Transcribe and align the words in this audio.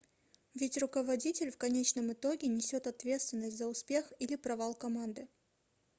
ведь 0.55 0.79
руководитель 0.81 1.51
в 1.51 1.59
конечном 1.59 2.11
итоге 2.11 2.47
несет 2.47 2.87
ответственность 2.87 3.59
за 3.59 3.67
успех 3.67 4.11
или 4.17 4.35
провал 4.35 4.73
команды 4.73 5.27